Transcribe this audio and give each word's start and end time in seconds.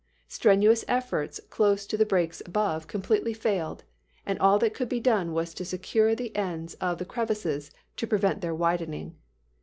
Strenuous 0.27 0.83
efforts 0.87 1.35
to 1.37 1.43
close 1.43 1.85
the 1.85 2.05
breaks 2.07 2.41
above 2.43 2.87
completely 2.87 3.35
failed; 3.35 3.83
and 4.25 4.39
all 4.39 4.57
that 4.57 4.73
could 4.73 4.89
be 4.89 4.99
done 4.99 5.31
was 5.31 5.53
to 5.53 5.63
secure 5.63 6.15
the 6.15 6.35
ends 6.35 6.73
of 6.81 6.97
the 6.97 7.05
crevasses 7.05 7.69
to 7.97 8.07
prevent 8.07 8.41
their 8.41 8.55
widening. 8.55 9.15